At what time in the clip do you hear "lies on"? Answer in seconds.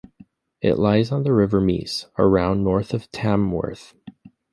0.79-1.21